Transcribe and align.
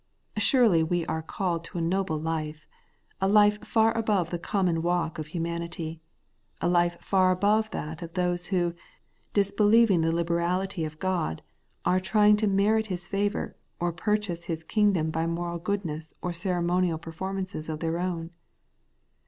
Surely 0.39 0.81
we 0.81 1.05
are 1.05 1.21
called 1.21 1.63
to 1.63 1.77
a 1.77 1.81
noble 1.81 2.19
life; 2.19 2.65
a 3.21 3.27
life 3.27 3.63
far 3.63 3.95
above 3.95 4.31
the 4.31 4.39
common 4.39 4.81
walk 4.81 5.19
of 5.19 5.27
humanity; 5.27 6.01
a 6.59 6.67
life 6.67 6.99
far 6.99 7.29
above 7.29 7.69
that 7.69 8.01
of 8.01 8.15
those 8.15 8.47
who, 8.47 8.73
disbelieving 9.33 10.01
the 10.01 10.11
liberality 10.11 10.83
of 10.85 10.97
God, 10.97 11.43
are 11.85 11.99
trying 11.99 12.35
to 12.37 12.47
merit 12.47 12.87
His 12.87 13.07
favour, 13.07 13.55
or 13.79 13.91
to 13.91 14.03
purchase 14.03 14.45
His 14.45 14.63
kingdom 14.63 15.11
by 15.11 15.27
moral 15.27 15.59
goodnesses 15.59 16.15
or 16.19 16.33
ceremonial 16.33 16.97
performances 16.97 17.69
of 17.69 17.79
their 17.79 17.99
own. 17.99 18.31